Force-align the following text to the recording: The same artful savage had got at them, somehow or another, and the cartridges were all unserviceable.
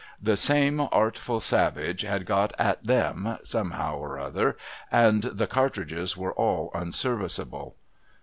The 0.19 0.35
same 0.35 0.81
artful 0.91 1.39
savage 1.39 2.01
had 2.01 2.25
got 2.25 2.53
at 2.57 2.83
them, 2.83 3.37
somehow 3.43 3.97
or 3.99 4.17
another, 4.17 4.57
and 4.91 5.21
the 5.21 5.45
cartridges 5.45 6.17
were 6.17 6.33
all 6.33 6.71
unserviceable. 6.73 7.75